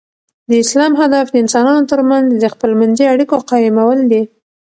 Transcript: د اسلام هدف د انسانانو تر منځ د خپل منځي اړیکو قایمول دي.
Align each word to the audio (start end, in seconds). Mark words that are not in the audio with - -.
د 0.49 0.51
اسلام 0.63 0.93
هدف 1.01 1.25
د 1.31 1.35
انسانانو 1.43 1.83
تر 1.91 2.01
منځ 2.09 2.27
د 2.33 2.45
خپل 2.53 2.71
منځي 2.79 3.05
اړیکو 3.13 3.35
قایمول 3.51 3.99
دي. 4.11 4.21